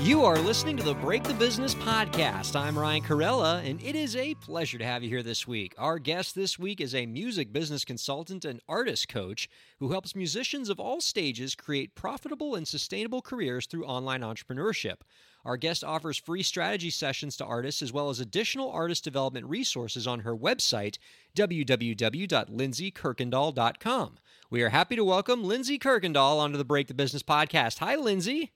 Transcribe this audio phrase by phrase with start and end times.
[0.00, 2.56] You are listening to the Break the Business podcast.
[2.56, 5.74] I'm Ryan Kairalla, and it is a pleasure to have you here this week.
[5.78, 10.68] Our guest this week is a music business consultant and artist coach who helps musicians
[10.68, 15.02] of all stages create profitable and sustainable careers through online entrepreneurship.
[15.44, 20.06] Our guest offers free strategy sessions to artists as well as additional artist development resources
[20.06, 20.98] on her website,
[21.36, 24.18] www.lindsey kirkendall.com.
[24.50, 27.78] We are happy to welcome Lindsey Kirkendall onto the Break the Business podcast.
[27.78, 28.52] Hi, Lindsey.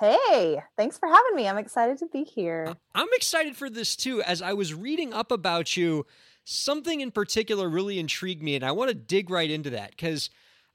[0.00, 1.48] Hey, thanks for having me.
[1.48, 2.74] I'm excited to be here.
[2.94, 4.22] I'm excited for this too.
[4.22, 6.04] As I was reading up about you,
[6.44, 10.28] something in particular really intrigued me, and I want to dig right into that because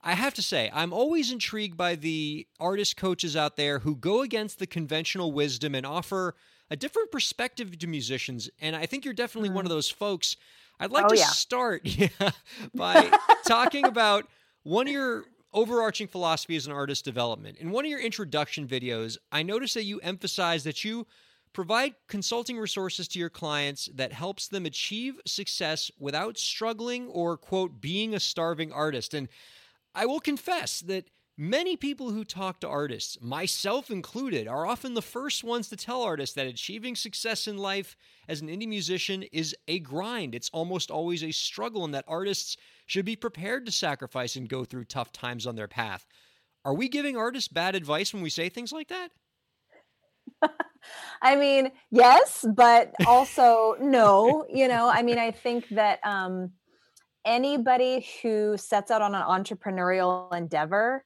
[0.03, 4.21] I have to say, I'm always intrigued by the artist coaches out there who go
[4.21, 6.35] against the conventional wisdom and offer
[6.71, 8.49] a different perspective to musicians.
[8.59, 9.53] And I think you're definitely mm.
[9.53, 9.77] one of mm-hmm.
[9.77, 10.37] those folks.
[10.79, 11.25] I'd like oh, to yeah.
[11.27, 12.31] start yeah,
[12.73, 13.11] by
[13.45, 14.27] talking about
[14.63, 17.57] one of your overarching philosophy as an artist development.
[17.57, 21.07] In one of your introduction videos, I noticed that you emphasize that you
[21.53, 27.81] provide consulting resources to your clients that helps them achieve success without struggling or quote
[27.81, 29.13] being a starving artist.
[29.13, 29.27] And
[29.93, 31.09] I will confess that
[31.41, 36.03] Many people who talk to artists, myself included, are often the first ones to tell
[36.03, 37.97] artists that achieving success in life
[38.27, 40.35] as an indie musician is a grind.
[40.35, 44.63] It's almost always a struggle, and that artists should be prepared to sacrifice and go
[44.63, 46.05] through tough times on their path.
[46.63, 49.09] Are we giving artists bad advice when we say things like that?
[51.23, 54.45] I mean, yes, but also no.
[54.47, 56.51] You know, I mean, I think that um,
[57.25, 61.03] anybody who sets out on an entrepreneurial endeavor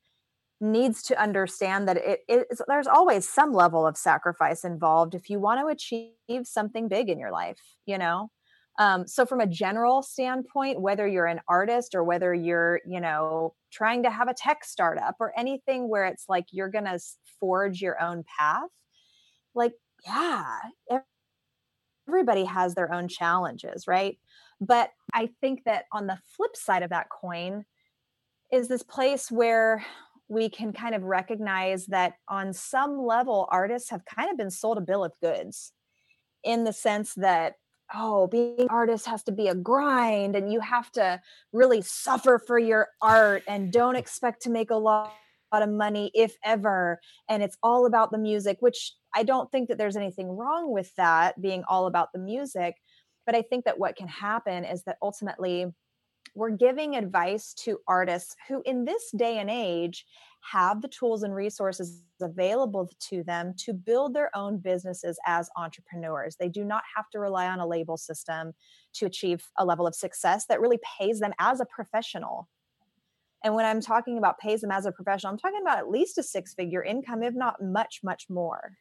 [0.62, 5.40] needs to understand that it is there's always some level of sacrifice involved if you
[5.40, 8.30] want to achieve something big in your life you know?
[8.78, 13.54] Um, so from a general standpoint whether you're an artist or whether you're you know
[13.72, 17.00] trying to have a tech startup or anything where it's like you're gonna
[17.40, 18.70] forge your own path
[19.54, 19.74] like
[20.06, 20.46] yeah
[22.08, 24.18] everybody has their own challenges right?
[24.62, 27.66] But i think that on the flip side of that coin
[28.52, 29.86] is this place where
[30.28, 34.78] we can kind of recognize that on some level, artists have kind of been sold
[34.78, 35.72] a bill of goods
[36.44, 37.56] in the sense that,
[37.94, 41.22] oh, being an artist has to be a grind and you have to
[41.54, 45.12] really suffer for your art and don't expect to make a lot
[45.54, 47.00] of money if ever
[47.30, 50.94] and it's all about the music which i don't think that there's anything wrong with
[50.96, 52.76] that being all about the music
[53.26, 55.68] but i think that what can happen is that ultimately
[56.34, 60.06] we're giving advice to artists who, in this day and age,
[60.52, 66.36] have the tools and resources available to them to build their own businesses as entrepreneurs.
[66.36, 68.54] They do not have to rely on a label system
[68.94, 72.48] to achieve a level of success that really pays them as a professional.
[73.44, 76.18] And when I'm talking about pays them as a professional, I'm talking about at least
[76.18, 78.78] a six figure income, if not much, much more.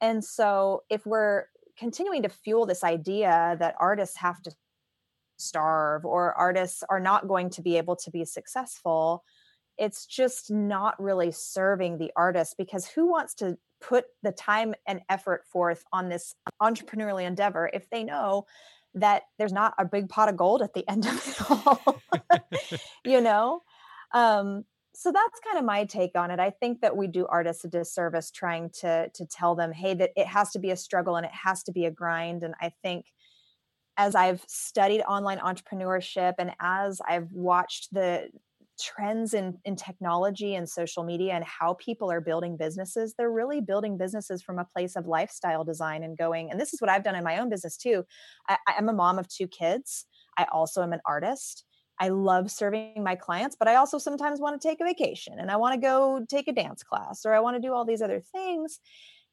[0.00, 1.44] And so if we're
[1.78, 4.52] continuing to fuel this idea that artists have to
[5.42, 9.24] starve or artists are not going to be able to be successful
[9.78, 15.00] it's just not really serving the artist because who wants to put the time and
[15.08, 18.46] effort forth on this entrepreneurial endeavor if they know
[18.94, 22.02] that there's not a big pot of gold at the end of it all
[23.04, 23.62] you know?
[24.12, 24.64] Um,
[24.94, 26.38] so that's kind of my take on it.
[26.38, 30.10] I think that we do artists a disservice trying to to tell them hey that
[30.16, 32.42] it has to be a struggle and it has to be a grind.
[32.42, 33.06] And i think
[33.96, 38.28] as I've studied online entrepreneurship and as I've watched the
[38.80, 43.60] trends in, in technology and social media and how people are building businesses, they're really
[43.60, 46.50] building businesses from a place of lifestyle design and going.
[46.50, 48.04] And this is what I've done in my own business too.
[48.48, 50.06] I, I'm a mom of two kids.
[50.38, 51.64] I also am an artist.
[52.00, 55.50] I love serving my clients, but I also sometimes want to take a vacation and
[55.50, 58.02] I want to go take a dance class or I want to do all these
[58.02, 58.80] other things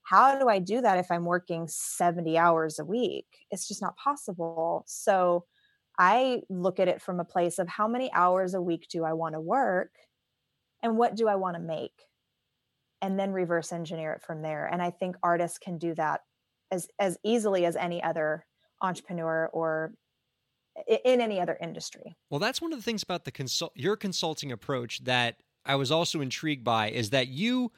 [0.10, 3.28] how do I do that if I'm working 70 hours a week?
[3.52, 4.84] It's just not possible.
[4.88, 5.46] So
[6.00, 9.14] I look at it from a place of how many hours a week do I
[9.14, 9.92] want to work
[10.82, 11.94] and what do I want to make?
[13.04, 14.66] And then reverse engineer it from there.
[14.66, 16.22] And I think artists can do that
[16.72, 18.48] as as easily as any other
[18.82, 19.94] entrepreneur or
[20.88, 22.18] in any other industry.
[22.32, 25.36] Well, that's one of the things about the consult your consulting approach that
[25.66, 27.72] I was also intrigued by is that you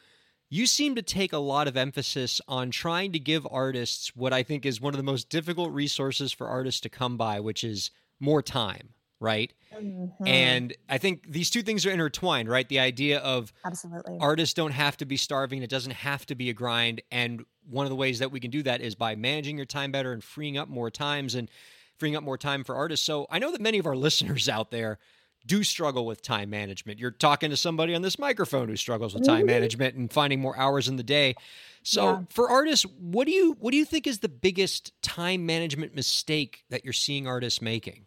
[0.54, 4.44] you seem to take a lot of emphasis on trying to give artists what I
[4.44, 7.90] think is one of the most difficult resources for artists to come by, which is
[8.20, 8.90] more time,
[9.22, 9.54] right?
[9.74, 10.28] Mm-hmm.
[10.28, 12.68] And I think these two things are intertwined, right?
[12.68, 16.50] The idea of absolutely artists don't have to be starving, it doesn't have to be
[16.50, 17.02] a grind.
[17.12, 19.94] And one of the ways that we can do that is by managing your time
[19.94, 21.50] better and freeing up more times and
[21.96, 23.06] freeing up more time for artists.
[23.06, 25.00] So I know that many of our listeners out there
[25.46, 27.00] do struggle with time management.
[27.00, 29.48] You're talking to somebody on this microphone who struggles with time mm-hmm.
[29.48, 31.36] management and finding more hours in the day.
[31.84, 32.20] So yeah.
[32.30, 36.64] for artists, what do you what do you think is the biggest time management mistake
[36.70, 38.06] that you're seeing artists making?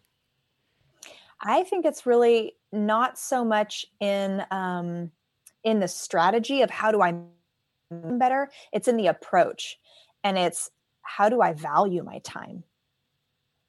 [1.41, 5.11] I think it's really not so much in um,
[5.65, 7.15] in the strategy of how do I
[7.91, 8.51] better.
[8.73, 9.79] It's in the approach,
[10.23, 10.71] and it's
[11.03, 12.65] how do I value my time.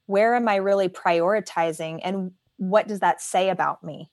[0.06, 4.12] Where am I really prioritizing, and what does that say about me?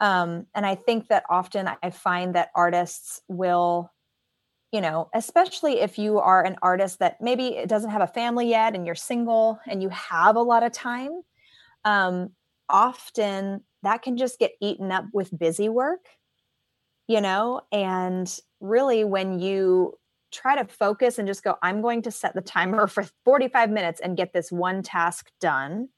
[0.00, 3.92] Um, and I think that often I find that artists will,
[4.72, 8.48] you know, especially if you are an artist that maybe it doesn't have a family
[8.48, 11.20] yet and you're single and you have a lot of time,
[11.84, 12.30] um,
[12.68, 16.06] often that can just get eaten up with busy work,
[17.08, 19.94] you know, and really when you
[20.30, 24.00] try to focus and just go, I'm going to set the timer for 45 minutes
[24.00, 25.88] and get this one task done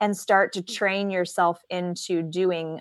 [0.00, 0.74] and start to mm-hmm.
[0.74, 2.80] train yourself into doing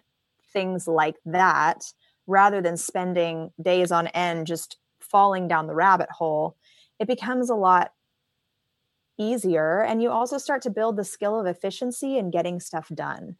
[0.53, 1.83] things like that
[2.25, 6.57] rather than spending days on end just falling down the rabbit hole
[6.99, 7.91] it becomes a lot
[9.17, 13.35] easier and you also start to build the skill of efficiency and getting stuff done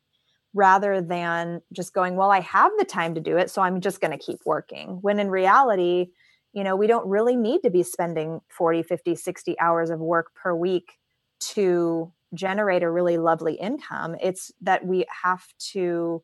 [0.54, 4.02] rather than just going well i have the time to do it so i'm just
[4.02, 6.08] going to keep working when in reality
[6.54, 10.34] you know we don't really need to be spending 40 50 60 hours of work
[10.34, 10.94] per week
[11.40, 16.22] to generate a really lovely income it's that we have to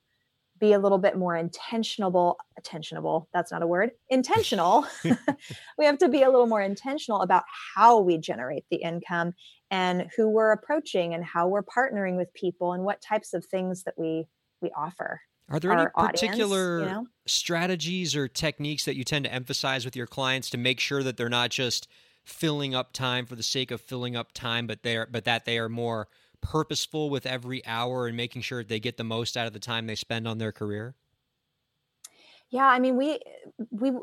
[0.60, 4.86] be a little bit more intentionable intentional that's not a word intentional
[5.78, 7.44] we have to be a little more intentional about
[7.76, 9.34] how we generate the income
[9.72, 13.84] and who we're approaching and how we're partnering with people and what types of things
[13.84, 14.26] that we
[14.62, 17.08] we offer are there any particular audience, you know?
[17.28, 21.18] strategies or techniques that you tend to emphasize with your clients to make sure that
[21.18, 21.88] they're not just
[22.24, 25.58] filling up time for the sake of filling up time, but they're but that they
[25.58, 26.08] are more
[26.42, 29.88] purposeful with every hour and making sure they get the most out of the time
[29.88, 30.96] they spend on their career?
[32.50, 33.20] Yeah, I mean, we
[33.72, 33.94] we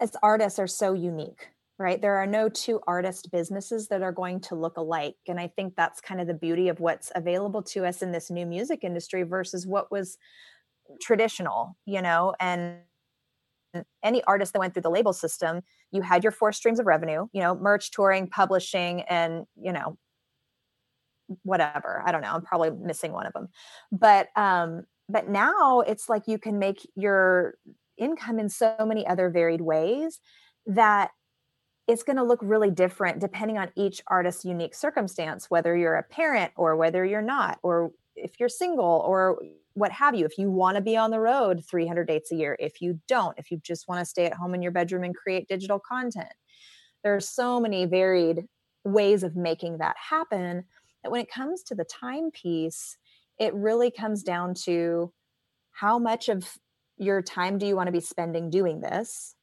[0.00, 1.48] as artists are so unique,
[1.78, 2.00] right?
[2.00, 5.74] There are no two artist businesses that are going to look alike, and I think
[5.76, 9.24] that's kind of the beauty of what's available to us in this new music industry
[9.24, 10.18] versus what was
[11.00, 12.78] traditional, you know, and
[14.02, 17.26] any artist that went through the label system, you had your four streams of revenue,
[17.32, 19.98] you know, merch, touring, publishing, and, you know,
[21.42, 22.02] whatever.
[22.06, 22.32] I don't know.
[22.32, 23.48] I'm probably missing one of them.
[23.92, 27.54] But um, but now it's like you can make your
[27.96, 30.20] income in so many other varied ways
[30.66, 31.10] that
[31.86, 36.02] it's going to look really different depending on each artist's unique circumstance, whether you're a
[36.02, 39.38] parent or whether you're not, or if you're single or
[39.78, 40.26] what have you.
[40.26, 43.38] If you want to be on the road 300 dates a year, if you don't,
[43.38, 46.32] if you just want to stay at home in your bedroom and create digital content,
[47.04, 48.44] there are so many varied
[48.84, 50.64] ways of making that happen
[51.02, 52.96] that when it comes to the time piece,
[53.38, 55.12] it really comes down to
[55.70, 56.58] how much of
[56.96, 59.36] your time do you want to be spending doing this?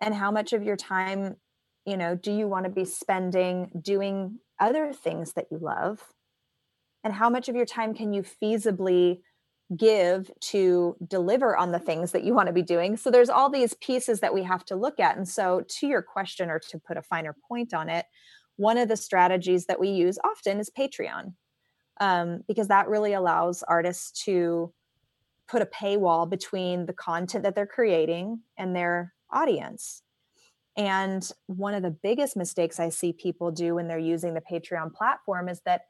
[0.00, 1.36] And how much of your time,
[1.84, 6.00] you know, do you want to be spending doing other things that you love?
[7.06, 9.20] And how much of your time can you feasibly
[9.76, 12.96] give to deliver on the things that you want to be doing?
[12.96, 15.16] So there's all these pieces that we have to look at.
[15.16, 18.06] And so to your question or to put a finer point on it
[18.56, 21.34] one of the strategies that we use often is patreon
[22.00, 24.72] um, because that really allows artists to
[25.48, 30.02] put a paywall between the content that they're creating and their audience.
[30.76, 34.92] And one of the biggest mistakes i see people do when they're using the patreon
[34.92, 35.82] platform is that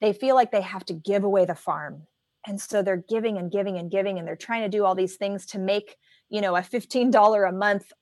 [0.00, 2.06] they feel like they have to give away the farm.
[2.46, 5.16] And so they're giving and giving and giving and they're trying to do all these
[5.16, 5.96] things to make
[6.28, 7.92] you know a $15 a month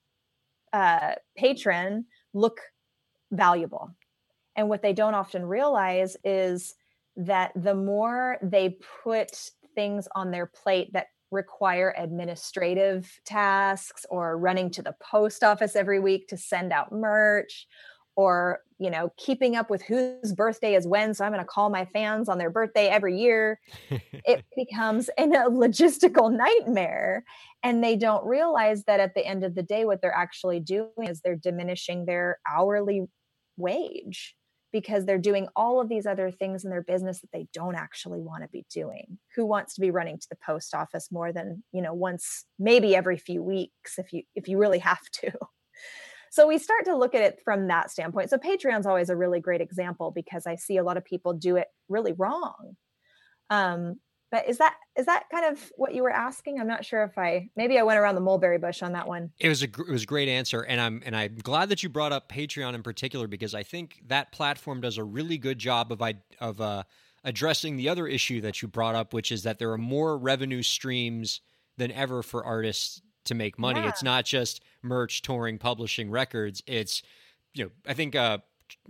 [0.72, 2.60] uh, patron look
[3.30, 3.94] valuable.
[4.56, 6.74] And what they don't often realize is
[7.16, 14.70] that the more they put things on their plate that require administrative tasks or running
[14.70, 17.66] to the post office every week to send out merch
[18.16, 21.70] or you know keeping up with whose birthday is when so i'm going to call
[21.70, 23.60] my fans on their birthday every year.
[23.90, 27.24] It becomes a logistical nightmare
[27.62, 30.90] and they don't realize that at the end of the day what they're actually doing
[31.08, 33.02] is they're diminishing their hourly
[33.56, 34.34] wage
[34.72, 38.20] because they're doing all of these other things in their business that they don't actually
[38.20, 39.18] want to be doing.
[39.36, 42.96] Who wants to be running to the post office more than you know once maybe
[42.96, 45.32] every few weeks if you if you really have to
[46.34, 49.40] so we start to look at it from that standpoint so patreon's always a really
[49.40, 52.76] great example because i see a lot of people do it really wrong
[53.50, 53.96] um,
[54.34, 56.58] but is that is that kind of what you were asking?
[56.58, 59.30] I'm not sure if I maybe I went around the mulberry bush on that one.
[59.38, 61.88] It was a it was a great answer, and I'm and I'm glad that you
[61.88, 65.92] brought up Patreon in particular because I think that platform does a really good job
[65.92, 66.82] of I of uh,
[67.22, 70.62] addressing the other issue that you brought up, which is that there are more revenue
[70.62, 71.40] streams
[71.76, 73.80] than ever for artists to make money.
[73.80, 73.88] Yeah.
[73.88, 76.62] It's not just merch, touring, publishing records.
[76.66, 77.02] It's
[77.52, 78.38] you know I think uh,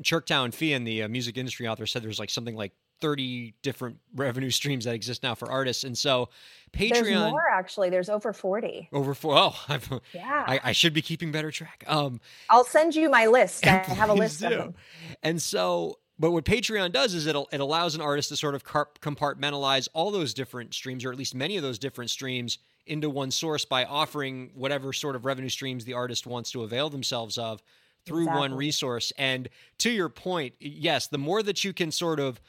[0.03, 4.51] Chirktown Fian, the uh, music industry author, said there's like something like 30 different revenue
[4.51, 5.85] streams that exist now for artists.
[5.85, 6.29] And so
[6.73, 7.03] Patreon.
[7.03, 7.91] There's more actually.
[7.91, 8.89] There's over 40.
[8.93, 9.37] Over four.
[9.37, 10.45] Oh, I've, yeah.
[10.47, 11.85] I, I, should be keeping better track.
[11.87, 13.67] Um, I'll send you my list.
[13.67, 14.47] I have a list do.
[14.47, 14.75] of them.
[15.23, 18.65] And so, but what Patreon does is it it allows an artist to sort of
[18.65, 23.31] compartmentalize all those different streams, or at least many of those different streams, into one
[23.31, 27.63] source by offering whatever sort of revenue streams the artist wants to avail themselves of
[28.05, 28.41] through exactly.
[28.41, 29.13] one resource.
[29.17, 29.49] And
[29.79, 32.41] to your point, yes, the more that you can sort of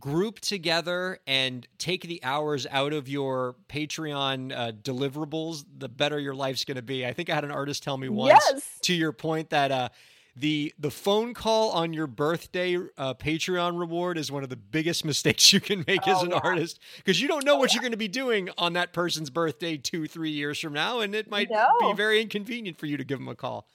[0.00, 6.34] group together and take the hours out of your Patreon uh, deliverables, the better your
[6.34, 7.06] life's going to be.
[7.06, 8.78] I think I had an artist tell me once, yes.
[8.82, 9.88] to your point, that uh,
[10.36, 15.04] the the phone call on your birthday uh, Patreon reward is one of the biggest
[15.04, 16.40] mistakes you can make oh, as an yeah.
[16.42, 17.76] artist because you don't know oh, what yeah.
[17.76, 21.14] you're going to be doing on that person's birthday two, three years from now, and
[21.14, 21.68] it might no.
[21.80, 23.68] be very inconvenient for you to give them a call.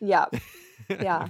[0.00, 0.26] Yeah,
[0.88, 1.28] yeah.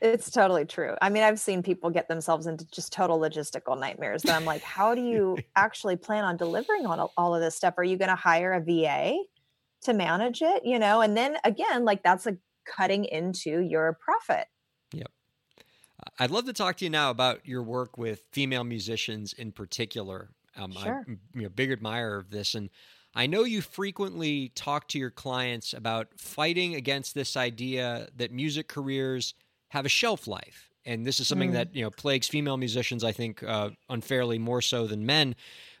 [0.00, 0.94] It's totally true.
[1.00, 4.62] I mean, I've seen people get themselves into just total logistical nightmares that I'm like,
[4.62, 7.74] how do you actually plan on delivering on all of this stuff?
[7.78, 9.16] Are you going to hire a VA
[9.82, 10.64] to manage it?
[10.64, 14.46] You know, and then again, like that's a cutting into your profit.
[14.92, 15.10] Yep.
[16.18, 20.30] I'd love to talk to you now about your work with female musicians in particular.
[20.56, 21.04] Um, sure.
[21.06, 22.54] I'm you know, big admirer of this.
[22.54, 22.70] And
[23.14, 28.68] I know you frequently talk to your clients about fighting against this idea that music
[28.68, 29.34] careers–
[29.68, 30.70] have a shelf life.
[30.84, 31.54] And this is something mm.
[31.54, 35.34] that you know plagues female musicians, I think, uh, unfairly more so than men.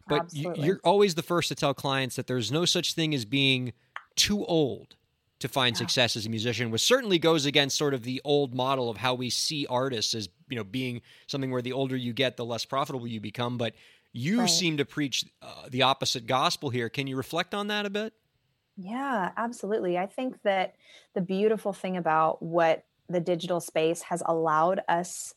[0.08, 0.66] But Absolutely.
[0.66, 3.72] you're always the first to tell clients that there's no such thing as being
[4.14, 4.96] too old
[5.40, 5.78] to find yeah.
[5.78, 9.14] success as a musician, which certainly goes against sort of the old model of how
[9.14, 12.64] we see artists as you know being something where the older you get, the less
[12.64, 13.58] profitable you become.
[13.58, 13.74] But
[14.12, 14.50] you right.
[14.50, 16.88] seem to preach uh, the opposite gospel here.
[16.88, 18.14] Can you reflect on that a bit?
[18.76, 19.98] Yeah, absolutely.
[19.98, 20.74] I think that
[21.14, 25.34] the beautiful thing about what the digital space has allowed us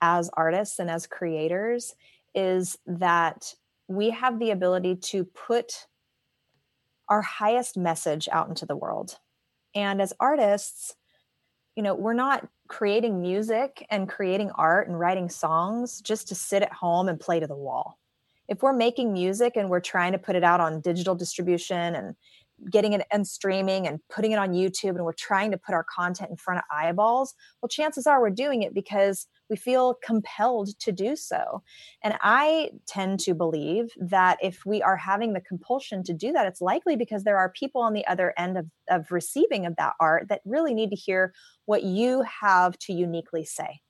[0.00, 1.94] as artists and as creators
[2.34, 3.54] is that
[3.88, 5.86] we have the ability to put
[7.08, 9.18] our highest message out into the world.
[9.76, 10.96] And as artists,
[11.76, 16.62] you know, we're not creating music and creating art and writing songs just to sit
[16.62, 17.98] at home and play to the wall.
[18.48, 22.16] If we're making music and we're trying to put it out on digital distribution and
[22.70, 25.84] getting it and streaming and putting it on YouTube and we're trying to put our
[25.84, 30.78] content in front of eyeballs, well, chances are we're doing it because we feel compelled
[30.80, 31.62] to do so.
[32.02, 36.46] And I tend to believe that if we are having the compulsion to do that,
[36.46, 39.94] it's likely because there are people on the other end of, of receiving of that
[40.00, 41.32] art that really need to hear
[41.66, 43.80] what you have to uniquely say.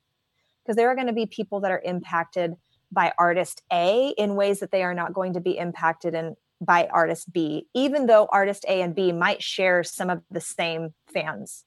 [0.64, 2.54] Because there are going to be people that are impacted
[2.92, 6.87] by artist A in ways that they are not going to be impacted in by
[6.87, 11.65] artist B, even though artist A and B might share some of the same fans.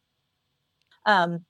[1.05, 1.45] Um,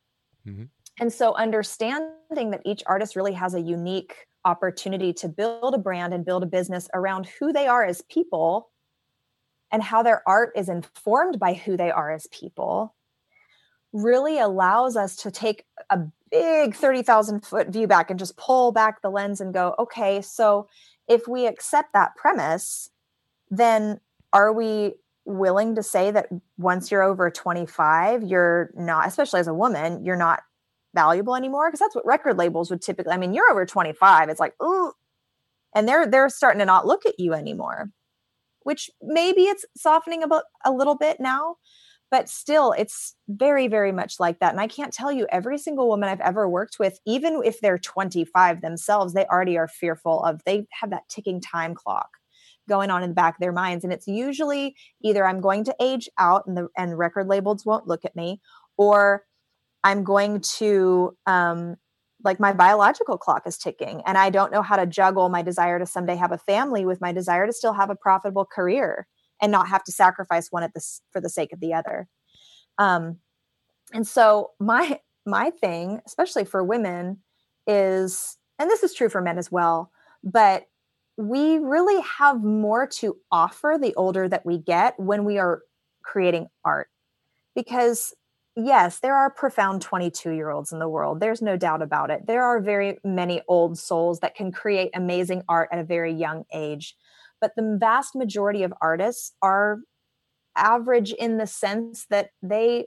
[0.48, 0.66] mm-hmm.
[1.00, 6.14] And so, understanding that each artist really has a unique opportunity to build a brand
[6.14, 8.70] and build a business around who they are as people
[9.72, 12.96] and how their art is informed by who they are as people
[13.92, 16.00] really allows us to take a
[16.32, 20.68] big 30,000 foot view back and just pull back the lens and go, okay, so
[21.08, 22.90] if we accept that premise,
[23.50, 24.00] then
[24.34, 26.28] are we willing to say that
[26.58, 30.42] once you're over 25 you're not especially as a woman you're not
[30.96, 31.70] valuable anymore?
[31.70, 34.92] Because that's what record labels would typically i mean you're over 25 it's like ooh
[35.76, 37.92] and they're they're starting to not look at you anymore
[38.64, 41.56] which maybe it's softening about a little bit now
[42.12, 45.88] but still it's very very much like that and i can't tell you every single
[45.88, 50.42] woman i've ever worked with even if they're 25 themselves they already are fearful of
[50.46, 52.19] they have that ticking time clock
[52.70, 55.76] going on in the back of their minds and it's usually either i'm going to
[55.82, 58.40] age out and the and record labels won't look at me
[58.78, 59.26] or
[59.84, 61.76] i'm going to um
[62.24, 65.80] like my biological clock is ticking and i don't know how to juggle my desire
[65.80, 69.06] to someday have a family with my desire to still have a profitable career
[69.42, 72.08] and not have to sacrifice one at this for the sake of the other.
[72.78, 73.18] Um
[73.94, 77.20] and so my my thing especially for women
[77.68, 79.92] is, and this is true for men as well,
[80.24, 80.66] but
[81.20, 85.64] we really have more to offer the older that we get when we are
[86.02, 86.88] creating art.
[87.54, 88.14] Because,
[88.56, 91.20] yes, there are profound 22 year olds in the world.
[91.20, 92.26] There's no doubt about it.
[92.26, 96.46] There are very many old souls that can create amazing art at a very young
[96.54, 96.96] age.
[97.42, 99.80] But the vast majority of artists are
[100.56, 102.86] average in the sense that they,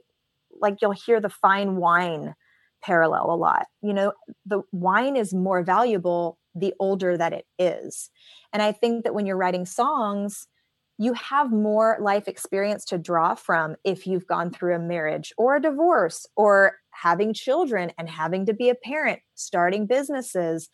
[0.59, 2.33] like, you'll hear the fine wine
[2.81, 3.67] parallel a lot.
[3.83, 4.13] You know,
[4.43, 8.09] the wine is more valuable the older that it is.
[8.51, 10.47] And I think that when you're writing songs,
[10.99, 15.55] you have more life experience to draw from if you've gone through a marriage or
[15.55, 20.69] a divorce or having children and having to be a parent, starting businesses,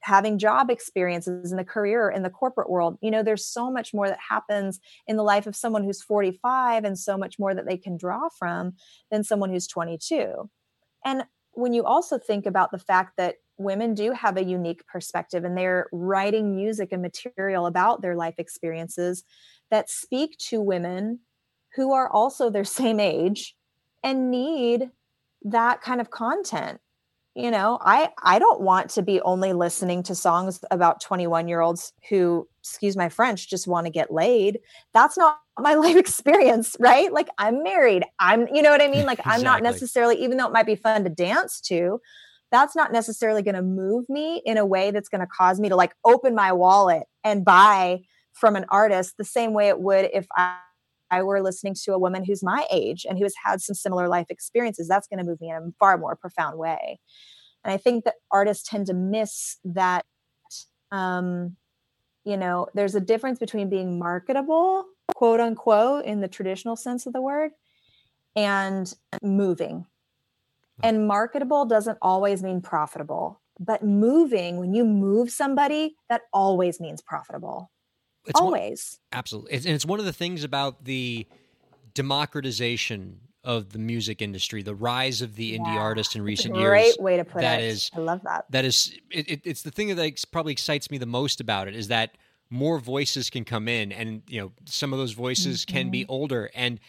[0.00, 2.96] having job experiences in the career in the corporate world.
[3.02, 6.84] You know, there's so much more that happens in the life of someone who's 45
[6.84, 8.74] and so much more that they can draw from
[9.10, 10.48] than someone who's 22.
[11.04, 15.44] And when you also think about the fact that women do have a unique perspective
[15.44, 19.22] and they're writing music and material about their life experiences
[19.70, 21.20] that speak to women
[21.76, 23.54] who are also their same age
[24.02, 24.90] and need
[25.42, 26.80] that kind of content.
[27.36, 31.60] You know i i don't want to be only listening to songs about 21 year
[31.60, 34.58] olds who excuse my french just want to get laid.
[34.92, 37.12] That's not my life experience right?
[37.12, 38.04] Like i'm married.
[38.18, 39.06] I'm you know what i mean?
[39.06, 42.00] Like i'm not necessarily even though it might be fun to dance to
[42.50, 45.68] that's not necessarily going to move me in a way that's going to cause me
[45.68, 48.00] to like open my wallet and buy
[48.32, 50.58] from an artist the same way it would if I,
[51.10, 54.08] I were listening to a woman who's my age and who has had some similar
[54.08, 54.88] life experiences.
[54.88, 56.98] That's going to move me in a far more profound way.
[57.64, 60.04] And I think that artists tend to miss that.
[60.90, 61.56] Um,
[62.24, 67.12] you know, there's a difference between being marketable, quote unquote, in the traditional sense of
[67.12, 67.52] the word,
[68.36, 68.92] and
[69.22, 69.86] moving
[70.82, 77.02] and marketable doesn't always mean profitable, but moving, when you move somebody, that always means
[77.02, 77.70] profitable.
[78.26, 78.98] It's always.
[79.10, 79.54] One, absolutely.
[79.54, 81.26] and it's one of the things about the
[81.94, 86.62] democratization of the music industry, the rise of the indie yeah, artist in recent great
[86.62, 86.96] years.
[86.96, 87.66] Great way to put that it.
[87.66, 88.44] Is, I love that.
[88.50, 91.74] That is, it, it, it's the thing that probably excites me the most about it
[91.74, 92.16] is that
[92.50, 95.76] more voices can come in, and you know, some of those voices mm-hmm.
[95.76, 96.12] can be mm-hmm.
[96.12, 96.80] older, and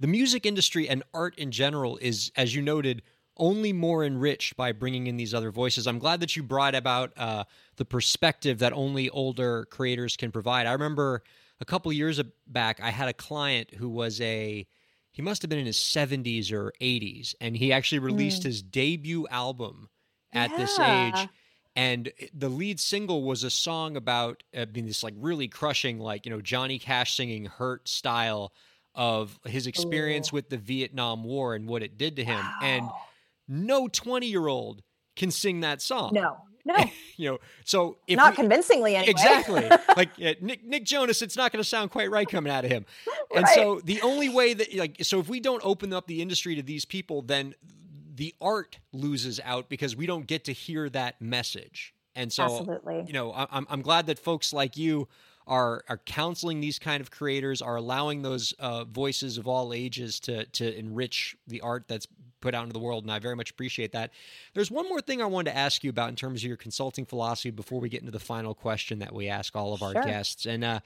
[0.00, 3.02] the music industry and art in general is, as you noted,
[3.40, 5.86] only more enriched by bringing in these other voices.
[5.86, 7.44] I'm glad that you brought about uh,
[7.76, 10.66] the perspective that only older creators can provide.
[10.66, 11.24] I remember
[11.60, 14.66] a couple years back, I had a client who was a
[15.12, 18.44] he must have been in his 70s or 80s, and he actually released mm.
[18.44, 19.88] his debut album
[20.32, 20.56] at yeah.
[20.56, 21.28] this age.
[21.74, 26.26] And the lead single was a song about uh, being this like really crushing, like
[26.26, 28.52] you know Johnny Cash singing "Hurt" style
[28.94, 30.36] of his experience Ooh.
[30.36, 32.38] with the Vietnam War and what it did to him.
[32.38, 32.58] Wow.
[32.62, 32.88] And
[33.50, 34.82] no 20 year old
[35.16, 36.12] can sing that song.
[36.14, 36.38] No.
[36.64, 36.76] No,
[37.16, 39.10] you know, so if not we, convincingly anyway.
[39.10, 42.70] Exactly, like Nick Nick Jonas, it's not going to sound quite right coming out of
[42.70, 42.84] him.
[43.32, 43.54] And right.
[43.54, 46.62] so the only way that like, so if we don't open up the industry to
[46.62, 47.54] these people, then
[48.12, 51.94] the art loses out because we don't get to hear that message.
[52.16, 53.04] And so, Absolutely.
[53.06, 55.06] you know, I'm I'm glad that folks like you
[55.50, 60.20] are are counseling these kind of creators, are allowing those uh, voices of all ages
[60.20, 62.06] to to enrich the art that's
[62.40, 64.12] put out into the world, and I very much appreciate that.
[64.54, 67.04] There's one more thing I wanted to ask you about in terms of your consulting
[67.04, 70.04] philosophy before we get into the final question that we ask all of our sure.
[70.04, 70.64] guests, and.
[70.64, 70.80] Uh,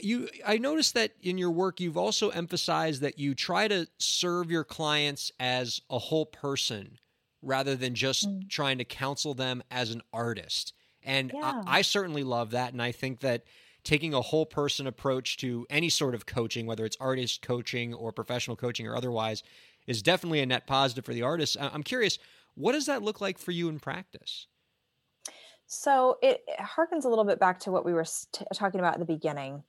[0.00, 4.50] you i noticed that in your work you've also emphasized that you try to serve
[4.50, 6.98] your clients as a whole person
[7.42, 8.50] rather than just mm.
[8.50, 10.72] trying to counsel them as an artist
[11.04, 11.62] and yeah.
[11.64, 13.44] I, I, certainly love that and i think that
[13.88, 18.12] taking a whole person approach to any sort of coaching, whether it's artist coaching or
[18.12, 19.42] professional coaching or otherwise,
[19.86, 21.56] is definitely a net positive for the artist.
[21.58, 22.18] I'm curious,
[22.54, 24.46] what does that look like for you in practice?
[25.66, 29.00] So it, harkens a little bit back to what we were t- talking about at
[29.00, 29.62] the beginning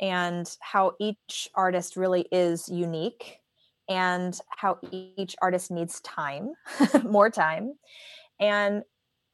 [0.00, 3.38] and how each artist really is unique
[3.88, 6.54] and how each artist needs time,
[7.04, 7.74] more time.
[8.40, 8.82] And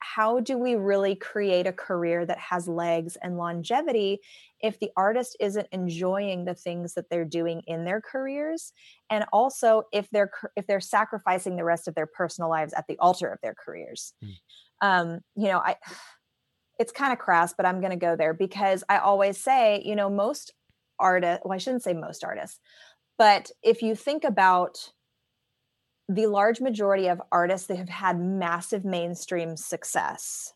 [0.01, 4.21] how do we really create a career that has legs and longevity
[4.61, 8.73] if the artist isn't enjoying the things that they're doing in their careers
[9.11, 12.99] and also if they're if they're sacrificing the rest of their personal lives at the
[12.99, 14.33] altar of their careers mm.
[14.83, 15.77] um you know i
[16.79, 19.97] it's kind of crass but i'm going to go there because i always say you
[19.97, 20.53] know most
[20.99, 22.61] artists well i shouldn't say most artists
[23.17, 24.93] but if you think about
[26.09, 30.55] the large majority of artists that have had massive mainstream success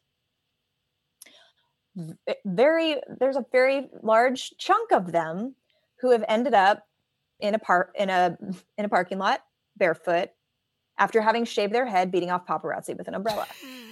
[2.45, 5.55] very there's a very large chunk of them
[6.01, 6.87] who have ended up
[7.41, 8.37] in a park in a
[8.79, 9.43] in a parking lot
[9.77, 10.31] barefoot
[10.99, 13.47] after having shaved their head, beating off paparazzi with an umbrella,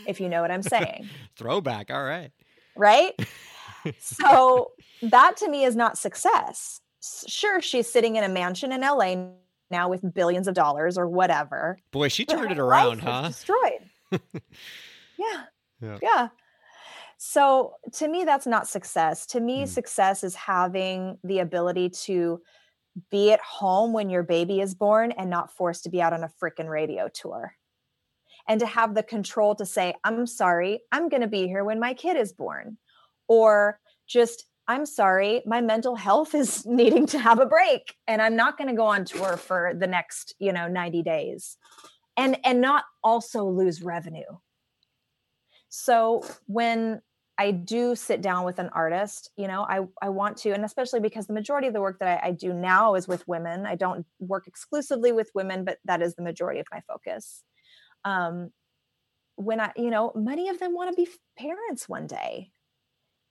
[0.07, 1.09] if you know what I'm saying.
[1.37, 1.91] Throwback.
[1.91, 2.31] All right.
[2.77, 3.15] Right.
[3.99, 6.81] so that to me is not success.
[7.27, 9.15] Sure, she's sitting in a mansion in LA
[9.71, 11.79] now with billions of dollars or whatever.
[11.93, 13.29] Boy, she turned it around, huh?
[13.29, 13.91] Destroyed.
[15.19, 15.45] yeah.
[15.81, 15.99] yeah.
[16.03, 16.29] Yeah.
[17.19, 19.27] So to me, that's not success.
[19.27, 19.69] To me, mm.
[19.69, 22.41] success is having the ability to
[23.11, 26.25] be at home when your baby is born and not forced to be out on
[26.25, 27.55] a freaking radio tour.
[28.49, 31.79] And to have the control to say, I'm sorry, I'm going to be here when
[31.79, 32.79] my kid is born.
[33.29, 33.79] Or
[34.09, 38.57] just, I'm sorry, my mental health is needing to have a break and I'm not
[38.57, 41.57] going to go on tour for the next, you know, 90 days.
[42.17, 44.39] And and not also lose revenue.
[45.71, 47.01] So when
[47.39, 51.01] I do sit down with an artist, you know, I, I want to, and especially
[51.01, 53.65] because the majority of the work that I, I, do now is with women.
[53.65, 57.43] I don't work exclusively with women, but that is the majority of my focus.
[58.05, 58.51] Um,
[59.37, 62.51] when I, you know, many of them want to be parents one day,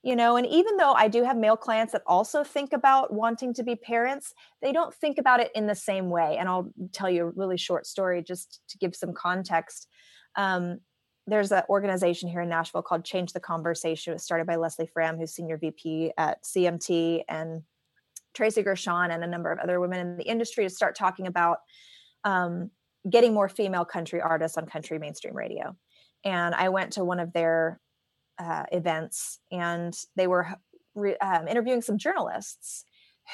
[0.01, 3.53] you know, and even though I do have male clients that also think about wanting
[3.55, 6.37] to be parents, they don't think about it in the same way.
[6.39, 9.87] And I'll tell you a really short story just to give some context.
[10.35, 10.79] Um,
[11.27, 14.11] there's an organization here in Nashville called Change the Conversation.
[14.11, 17.63] It was started by Leslie Fram, who's senior VP at CMT, and
[18.33, 21.57] Tracy Gershon and a number of other women in the industry to start talking about
[22.23, 22.71] um,
[23.09, 25.75] getting more female country artists on country mainstream radio.
[26.23, 27.79] And I went to one of their
[28.39, 30.47] uh, events, and they were
[30.95, 32.85] re- um, interviewing some journalists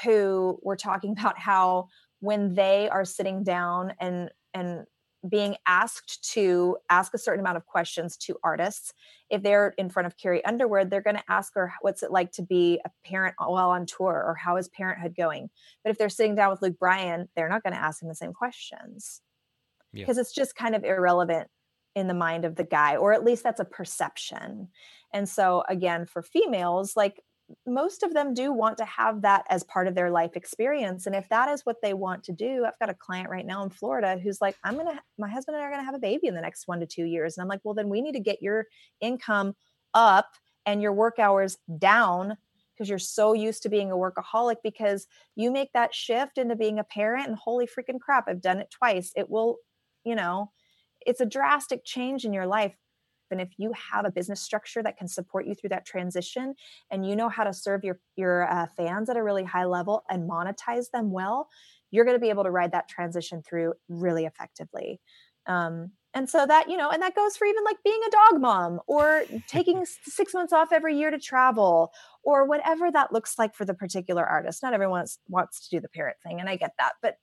[0.03, 1.87] who were talking about how
[2.19, 4.85] when they are sitting down and and
[5.29, 8.93] being asked to ask a certain amount of questions to artists.
[9.29, 12.31] If they're in front of Carrie Underwood, they're going to ask her, What's it like
[12.33, 14.23] to be a parent while on tour?
[14.25, 15.49] Or how is parenthood going?
[15.83, 18.15] But if they're sitting down with Luke Bryan, they're not going to ask him the
[18.15, 19.21] same questions
[19.93, 20.21] because yeah.
[20.21, 21.47] it's just kind of irrelevant
[21.95, 24.67] in the mind of the guy, or at least that's a perception.
[25.13, 27.21] And so, again, for females, like
[27.65, 31.05] most of them do want to have that as part of their life experience.
[31.05, 33.63] And if that is what they want to do i've got a client right now
[33.63, 36.27] in florida who's like i'm gonna my husband and i are gonna have a baby
[36.27, 37.37] in the next one to two years.
[37.37, 38.65] And i'm like well then we need to get your
[39.01, 39.53] income
[39.93, 40.29] up
[40.65, 42.35] and your work hours down
[42.73, 46.79] because you're so used to being a workaholic because you make that shift into being
[46.79, 49.11] a parent and holy freaking crap i've done it twice.
[49.15, 49.57] It will
[50.03, 50.51] you know
[51.05, 52.75] it's a drastic change in your life.
[53.31, 56.53] And if you have a business structure that can support you through that transition
[56.91, 60.03] and you know how to serve your your uh, fans at a really high level
[60.09, 61.49] and monetize them well
[61.91, 64.99] you're going to be able to ride that transition through really effectively.
[65.47, 68.41] Um, and so that you know and that goes for even like being a dog
[68.41, 71.91] mom or taking six months off every year to travel
[72.23, 74.63] or whatever that looks like for the particular artist.
[74.63, 77.17] Not everyone wants, wants to do the parent thing and i get that but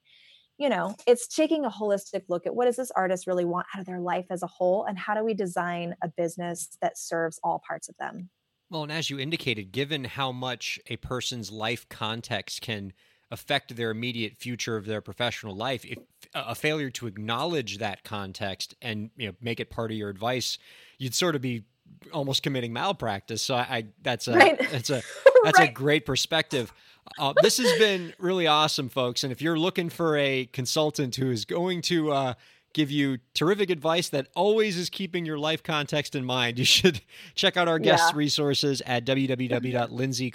[0.63, 3.81] you know, it's taking a holistic look at what does this artist really want out
[3.81, 7.41] of their life as a whole and how do we design a business that serves
[7.43, 8.31] all parts of them.
[8.71, 12.93] Well, and as you indicated, given how much a person's life context can
[13.33, 15.99] affect their immediate future of their professional life, if
[16.33, 20.59] a failure to acknowledge that context and you know make it part of your advice,
[20.97, 21.65] you'd sort of be
[22.13, 23.43] almost committing malpractice.
[23.43, 24.71] So I, I that's a right.
[24.71, 25.03] that's a
[25.43, 25.71] that's right.
[25.71, 26.73] a great perspective.
[27.19, 29.25] Uh, this has been really awesome, folks.
[29.25, 32.35] And if you're looking for a consultant who is going to uh,
[32.73, 37.03] give you terrific advice that always is keeping your life context in mind, you should
[37.35, 38.17] check out our guest yeah.
[38.19, 40.31] resources at www.lindsey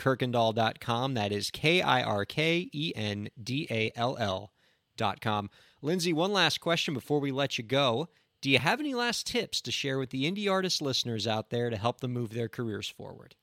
[1.14, 5.50] That is K I R K E N D A L L.com.
[5.82, 8.10] Lindsey, one last question before we let you go.
[8.42, 11.70] Do you have any last tips to share with the indie artist listeners out there
[11.70, 13.36] to help them move their careers forward?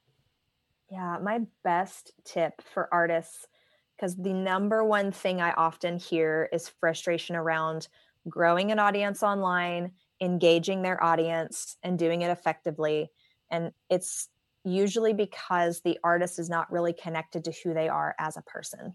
[0.91, 3.47] Yeah, my best tip for artists,
[3.97, 7.89] because the number one thing I often hear is frustration around
[8.29, 13.11] growing an audience online, engaging their audience, and doing it effectively.
[13.51, 14.29] And it's
[14.65, 18.95] usually because the artist is not really connected to who they are as a person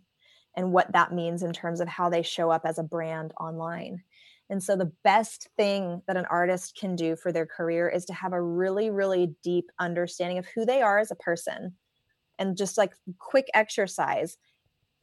[0.56, 4.04] and what that means in terms of how they show up as a brand online.
[4.50, 8.14] And so, the best thing that an artist can do for their career is to
[8.14, 11.76] have a really, really deep understanding of who they are as a person.
[12.40, 14.38] And just like quick exercise,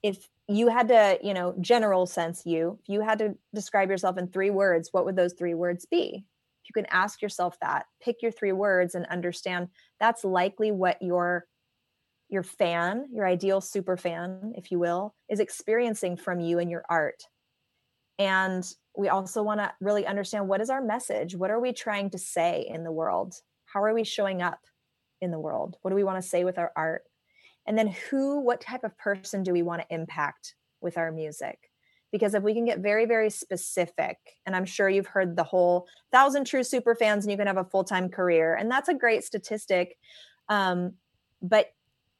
[0.02, 4.18] if you had to, you know, general sense you, if you had to describe yourself
[4.18, 6.24] in three words, what would those three words be?
[6.64, 9.68] If you can ask yourself that, pick your three words and understand
[10.00, 11.46] that's likely what your
[12.28, 16.84] your fan, your ideal super fan, if you will, is experiencing from you and your
[16.90, 17.22] art.
[18.18, 21.34] And we also want to really understand what is our message?
[21.34, 23.34] What are we trying to say in the world?
[23.66, 24.60] How are we showing up
[25.20, 25.76] in the world?
[25.82, 27.02] What do we want to say with our art?
[27.66, 31.58] And then who, what type of person do we want to impact with our music?
[32.12, 35.86] because if we can get very very specific and i'm sure you've heard the whole
[36.12, 39.24] thousand true super fans and you can have a full-time career and that's a great
[39.24, 39.98] statistic
[40.48, 40.94] um,
[41.42, 41.72] but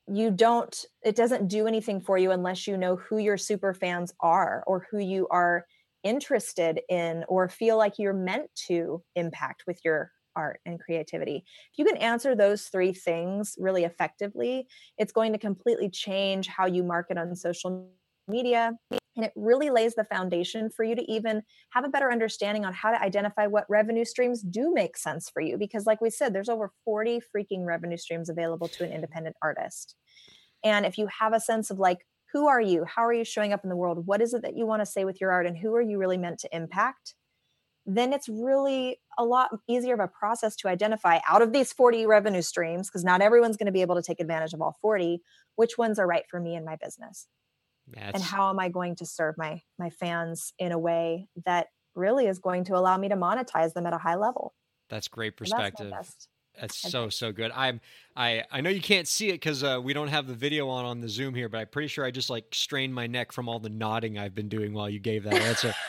[0.09, 4.13] you don't it doesn't do anything for you unless you know who your super fans
[4.21, 5.67] are or who you are
[6.07, 11.45] interested in or feel like you're meant to impact with your art and creativity.
[11.73, 16.67] If you can answer those three things really effectively, it's going to completely change how
[16.67, 17.91] you market on social
[18.29, 18.73] media.
[18.91, 22.75] And it really lays the foundation for you to even have a better understanding on
[22.75, 25.57] how to identify what revenue streams do make sense for you.
[25.57, 29.97] Because, like we said, there's over 40 freaking revenue streams available to an independent artist.
[30.63, 32.07] And if you have a sense of like,
[32.37, 32.85] who are you?
[32.85, 34.07] How are you showing up in the world?
[34.07, 35.47] What is it that you want to say with your art?
[35.47, 37.15] And who are you really meant to impact?
[37.87, 42.05] Then it's really a lot easier of a process to identify out of these 40
[42.05, 45.23] revenue streams, because not everyone's going to be able to take advantage of all 40,
[45.55, 47.27] which ones are right for me and my business.
[47.89, 48.13] That's...
[48.13, 52.27] And how am I going to serve my my fans in a way that really
[52.27, 54.53] is going to allow me to monetize them at a high level?
[54.91, 55.89] That's great perspective.
[55.91, 56.29] That's,
[56.61, 57.51] that's so so good.
[57.55, 57.81] I'm
[58.17, 60.85] I I know you can't see it because uh, we don't have the video on
[60.85, 63.49] on the Zoom here, but I'm pretty sure I just like strained my neck from
[63.49, 65.75] all the nodding I've been doing while you gave that answer.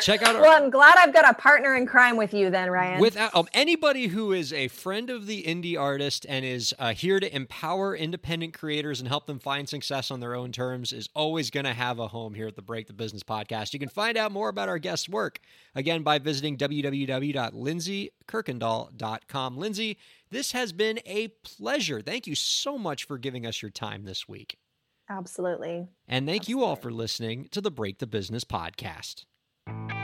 [0.00, 0.36] check out.
[0.36, 3.00] Our, well, I'm glad I've got a partner in crime with you, then, Ryan.
[3.00, 7.20] Without um, anybody who is a friend of the indie artist and is uh, here
[7.20, 11.50] to empower independent creators and help them find success on their own terms is always
[11.50, 13.72] going to have a home here at the Break the Business podcast.
[13.72, 15.40] You can find out more about our guest's work
[15.74, 19.56] again by visiting www.lindsey kirkendall.com.
[19.56, 19.98] Lindsey,
[20.30, 22.00] this has been a pleasure.
[22.00, 24.58] Thank you so much for giving us your time this week.
[25.08, 25.88] Absolutely.
[26.08, 26.50] And thank Absolutely.
[26.50, 29.24] you all for listening to the Break the Business podcast.
[29.66, 29.95] Thank you.